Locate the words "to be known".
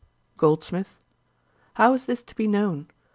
2.23-2.87